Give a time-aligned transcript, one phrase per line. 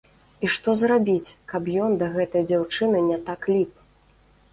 [0.45, 3.71] І што зрабіць, каб ён да гэтай дзяўчыны не так ліп?!.